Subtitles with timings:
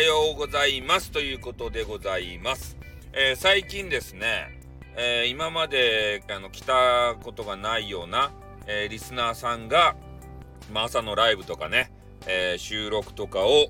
[0.00, 2.78] はようございますということでございます。
[3.12, 4.58] えー、最近ですね、
[4.96, 8.32] えー、今まであの来たことがないような、
[8.66, 9.96] えー、リスナーさんが、
[10.72, 11.92] まあ、朝のライブとかね、
[12.26, 13.68] え収録とかを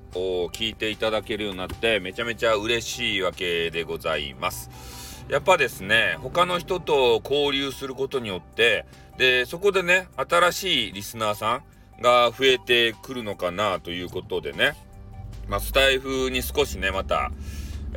[0.53, 5.25] 聞いていただけるようになってめちゃめちゃ嬉しいわけでございます。
[5.27, 8.85] やっぱですね他の人と交流することによって
[9.17, 11.55] でそこでね新しいリスナーさ
[11.99, 14.77] んが増えてくるのかなということでね
[15.47, 17.31] まあ、スタイフに少しね、また、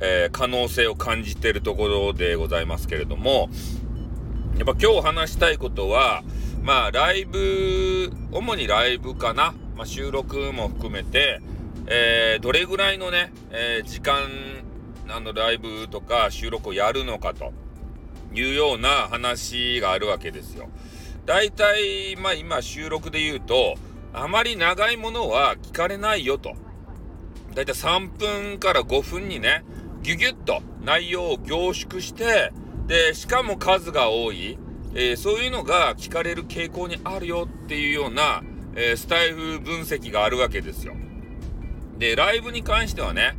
[0.00, 3.48] えー、可能性を感じてるところでございますけれども、
[4.56, 6.22] やっぱ今日話したいことは、
[6.62, 11.40] まあ、ライブ、主にライブかな、まあ、収録も含めて、
[11.86, 14.28] えー、どれぐらいのね、えー、時間、
[15.08, 17.52] あの、ライブとか収録をやるのかと
[18.34, 20.68] いうような話があるわけですよ。
[21.26, 23.76] 大体、まあ今収録で言うと、
[24.12, 26.54] あまり長いものは聞かれないよと。
[27.54, 29.64] だいたい3分から5分にね、
[30.02, 32.52] ギュギュッと内容を凝縮して、
[32.86, 34.58] で、しかも数が多い、
[34.94, 38.42] えー、そういうのが聞かれる傾向にあるよっていうような、
[38.74, 40.94] えー、スタイフ分析があるわけですよ。
[41.98, 43.36] で、ライブに関してはね、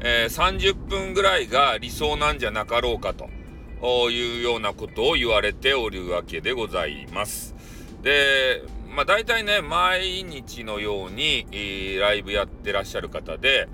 [0.00, 3.28] えー、30分ぐらいが理想なんじゃなかろうかと
[4.10, 7.54] いうようなことを言われておるわけでございます。
[8.02, 11.46] で、まあ大体ね、毎日のように、
[12.00, 13.68] ライブやってらっしゃる方で、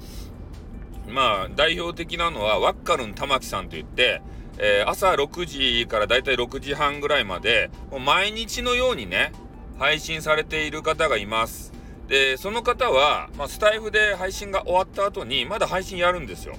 [1.09, 4.23] まあ代表的なのはワッカルン玉木さんといって、
[4.59, 9.33] えー、朝6時からだいたい6時半ぐらいまで、もう毎日のようにね、
[9.79, 11.73] 配信されている方がいます。
[12.09, 16.55] で、その方は、まあ、スタイフで配信が終わった後に、まだ配信やるんですよ。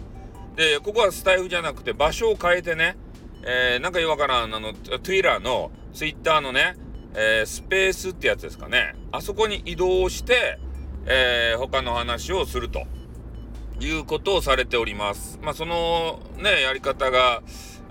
[0.55, 2.97] で、ここはスタイフじゃなくて、場所を変えてね、
[3.43, 6.75] えー、なんかよわからん、あの、Twitter の、Twitter のね、
[7.19, 8.95] えー、スペースってやつですかね。
[9.11, 10.59] あそこに移動して、
[11.07, 12.83] えー、他の話をすると
[13.79, 15.39] いうことをされております。
[15.41, 17.41] まあ、そのね、やり方が、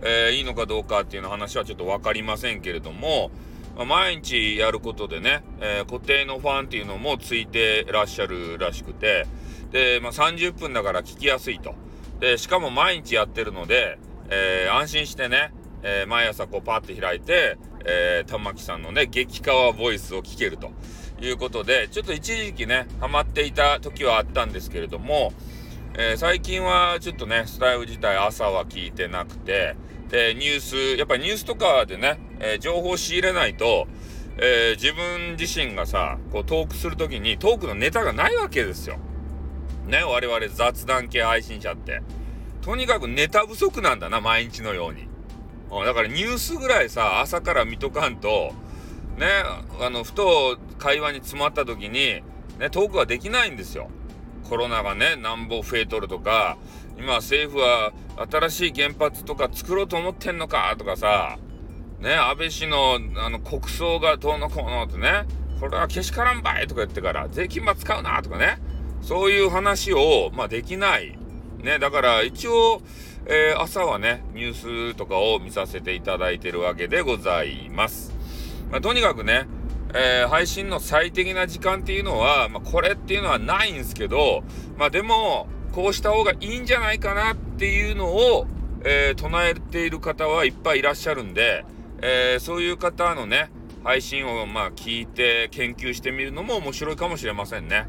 [0.02, 3.32] えー、いいのかどうかっていうの話はちょっと分かりませんけれども、
[3.76, 9.26] まあ、毎日やることでね、え固定のファンっていうのもついてらっしゃるらしくて、
[9.72, 11.74] で、まあ、30分だから聞きやすいと。
[12.20, 13.98] で、しかも毎日やってるので、
[14.30, 20.72] え安心してね、え毎朝こうパッて開いて、えー、玉木さんのね、激川ボイスを聞けると
[21.20, 25.32] いうことで、ちょっと一時期ね、ハマっていた時はあったんですけれども、
[25.94, 29.76] えー、最近はちょっとね、スタイル自体朝は聞いてなくて、
[30.10, 33.86] で、ニュース、やっぱニュースとかでね、えー、情報を仕入れないと、
[34.38, 38.98] え、自分自身がさ、こうトークするときにトークのネタがないわけですよ。
[39.86, 42.02] ね、我々雑談系配信者って。
[42.60, 45.05] とにかくネタ不足なんだな、毎日のように。
[45.70, 48.52] だからニュースぐらいさ、朝から見とかんと、
[49.18, 49.26] ね、
[49.80, 52.22] あの、ふと会話に詰まった時に、
[52.58, 53.88] ね、トークはできないんですよ。
[54.48, 56.56] コロナがね、なんぼ増えとるとか、
[56.98, 57.92] 今政府は
[58.30, 61.38] 新しい原発とか作ろうと思ってんのかとかさ、
[62.00, 65.24] ね、安倍氏のあの国葬がどうのこうのってね、
[65.60, 68.58] これはけしからんばいとか言ってから、税金は使うなとかね、
[69.02, 71.18] そういう話を、まあできない。
[71.58, 72.80] ね、だから一応、
[73.28, 78.14] えー、朝はね、ニュースとかを見させていただいてるわけでございます。
[78.70, 79.46] まあ、とにかくね、
[79.94, 84.44] えー、配信の最適な時間っていうのは、まあ、これっていうのはないんですけど、
[84.78, 88.46] まあ、でも、こうした方がいいんじゃないかなっていうのを、
[88.84, 91.64] えー、唱えている方はいっぱいいらっしゃるんで、
[92.00, 93.50] えー、そういう方のね、
[93.82, 97.86] 配信をまあ聞いて研究してみるのも面白いかもしれませんね。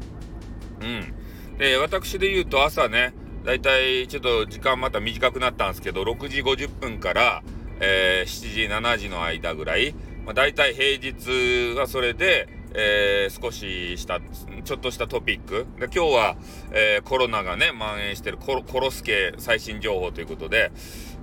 [0.80, 1.58] うん。
[1.58, 7.42] で、私で言うと朝ね、だいたいちょっと時間また短くなったんですけど、6時50分から、
[7.80, 9.94] えー、7時、7時の間ぐらい、
[10.24, 14.20] まあ、大体平日はそれで、えー、少しした、
[14.64, 15.66] ちょっとしたトピック。
[15.78, 16.36] で今日は、
[16.72, 20.70] えー、コロナがね、蔓延してるコロコロスケ最新情報ということで、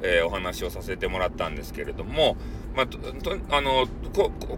[0.02, 2.36] えー、お話をさせてもらったんですけれども、
[2.76, 2.98] まあ、と
[3.52, 3.88] あの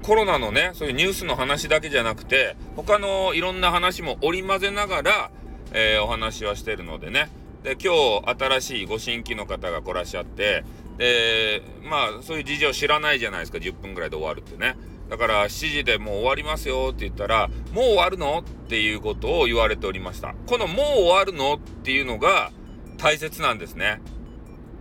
[0.02, 5.32] コロナのね、そういうニュースの話だけじゃなくて、他のいろんな話も織り交ぜながら、
[5.74, 7.28] えお話はしてるのでね、
[7.68, 10.64] で今日新しいご新規の方が来らっしゃって
[10.98, 14.78] でまあそういう事情知らないじゃないですか10分ぐらいで終わるってね。
[15.10, 18.40] だから7時でもう終わりますよって言ったらもう終わるの？
[18.40, 20.34] っていうことを言われておりました。
[20.48, 21.56] このもう終わるの？
[21.56, 22.54] っていうのが
[22.98, 24.00] 大切なんですね。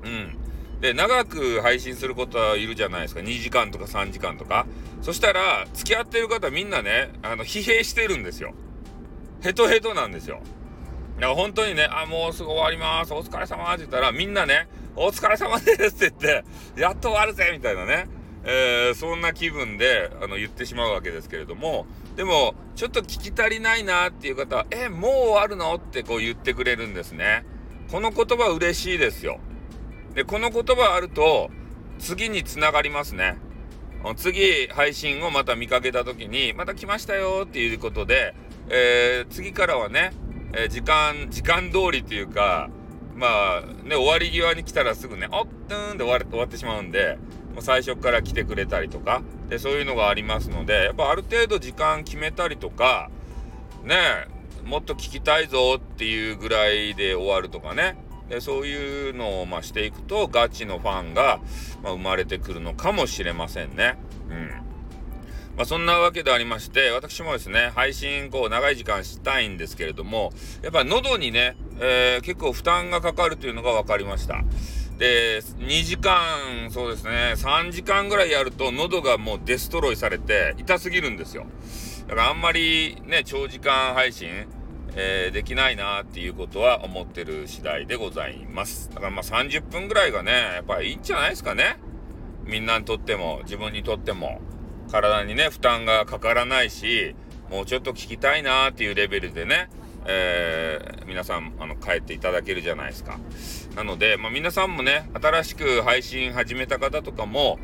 [0.04, 0.36] うん。
[0.80, 3.20] で長く配信することはいるじゃないですか。
[3.20, 4.64] 2時間とか3時間とか。
[5.02, 8.54] そしたら付き合ってる方みんなねあの疲弊してるんですよ。
[9.42, 10.40] ヘトヘトなんですよ。
[11.20, 13.14] だか本当にね、あ、もうすぐ終わります。
[13.14, 18.06] お疲れ様って言ったら、みんなね、お疲れ様ですって言って、やっと終わるぜみたいなね、
[18.44, 21.86] えー、そんな気分で、あの、言ってしまうわけですけれども、
[22.16, 27.44] でも、ちょっと聞き足りないなっていう方は、え、もう終わるのってこう言ってくれるんですね。
[27.90, 29.40] この言葉嬉しいですよ。
[30.14, 31.50] で、この言葉あると、
[31.98, 33.38] 次につながりますね。
[34.16, 38.34] 次、配信をまた見かけた時に、また来ましたよっていうことで、
[38.68, 40.12] えー、次からはね、
[40.58, 42.70] えー、時間、時間通りっていうか、
[43.14, 47.18] まあね、終わり際に来たらすぐね、おっとーんで終わ終わってしまうんで、
[47.54, 53.10] もう最初から来てくれたりとか、で、そういうのがありますので、やっぱある程度時間決めたりとか、
[53.84, 53.96] ね、
[54.64, 57.98] もっと聞きたいぞっていうぐらいで終わるとかね、
[58.30, 61.40] でそういうのをまあしていくとガチのファンが、
[61.82, 63.96] まあ、生まれてくるのかもしれませんね。
[64.30, 64.65] うん
[65.56, 70.32] まあ、そんなわけでありまして私もですね配信こう長い時間したいんですけれども
[70.62, 74.44] やっぱ喉にね、えー、結構負担がかかるというのが分かりました。
[74.98, 81.44] で2時間そうですね3時間ぐらいやると喉がもうデストロイされて痛すぎるんですよ
[82.08, 84.46] だからあんまりね長時間配信
[84.98, 88.88] えー、できないなっていうことは思ってる次第でございます。
[88.88, 91.76] だからまあ30分ぐらいがね、やっぱいいんじゃないですかね。
[92.46, 94.40] みんなにとっても、自分にとっても、
[94.86, 97.14] 体にね、負担がかからないし、
[97.50, 99.68] もうちょっと聞きたいなっていうレベルでね、
[100.06, 103.18] えー、皆さん、あの、帰っていただけるじゃないですか。
[103.74, 107.58] なので、まあ、皆さんもね、新しく配信始めた方とかも、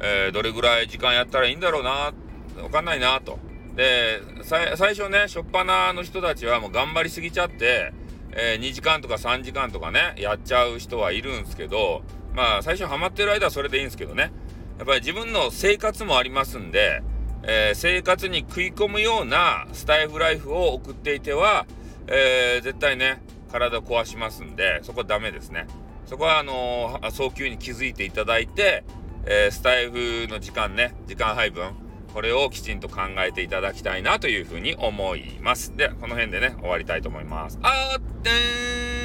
[0.00, 2.12] えー、どれぐらい時間やったらいいんだろうな、
[2.62, 3.38] わかんないなと。
[3.74, 7.92] で、最初ね、初っ端の人たちはもう頑張りすぎちゃって、
[8.32, 12.02] えー、2時間とか3時間とかね、やっちゃう人はいるんですけど、
[12.34, 14.32] まあ最初ハマってる間はそれでいいんですけどね、
[14.78, 17.02] やっぱり自分の生活もありますんで、
[17.42, 21.66] えー、生活に食い込むようなスタイフライフを送っていては、
[22.06, 23.20] えー、絶対ね、
[23.50, 25.66] 体壊しますんで、そこはダメですね。
[26.06, 28.84] そこはあのー、早急に気づいていただいて、
[29.26, 31.72] えスタイフの時間ね、時間配分、
[32.14, 35.76] これをきちんと考えていただきたいなというふうに思います。
[35.76, 37.58] では、この辺でね、終わりたいと思います。
[37.62, 38.97] あーってー